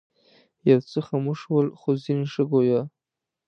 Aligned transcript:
یو 0.69 0.79
څه 0.89 0.99
خموش 1.07 1.39
ول 1.47 1.67
خو 1.79 1.89
ځینې 2.03 2.25
ښه 2.33 2.43
ګویا. 2.51 2.81